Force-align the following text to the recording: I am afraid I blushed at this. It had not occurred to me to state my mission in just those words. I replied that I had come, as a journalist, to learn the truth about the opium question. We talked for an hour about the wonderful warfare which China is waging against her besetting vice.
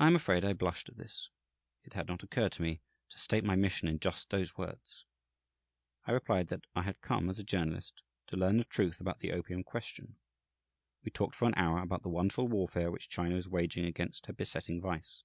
I 0.00 0.08
am 0.08 0.16
afraid 0.16 0.44
I 0.44 0.52
blushed 0.52 0.88
at 0.88 0.96
this. 0.98 1.30
It 1.84 1.92
had 1.94 2.08
not 2.08 2.24
occurred 2.24 2.50
to 2.54 2.62
me 2.62 2.80
to 3.10 3.20
state 3.20 3.44
my 3.44 3.54
mission 3.54 3.86
in 3.86 4.00
just 4.00 4.30
those 4.30 4.58
words. 4.58 5.04
I 6.08 6.10
replied 6.10 6.48
that 6.48 6.66
I 6.74 6.82
had 6.82 7.00
come, 7.02 7.30
as 7.30 7.38
a 7.38 7.44
journalist, 7.44 8.02
to 8.26 8.36
learn 8.36 8.56
the 8.56 8.64
truth 8.64 9.00
about 9.00 9.20
the 9.20 9.30
opium 9.30 9.62
question. 9.62 10.16
We 11.04 11.12
talked 11.12 11.36
for 11.36 11.46
an 11.46 11.54
hour 11.54 11.78
about 11.78 12.02
the 12.02 12.08
wonderful 12.08 12.48
warfare 12.48 12.90
which 12.90 13.08
China 13.10 13.36
is 13.36 13.48
waging 13.48 13.84
against 13.84 14.26
her 14.26 14.32
besetting 14.32 14.80
vice. 14.80 15.22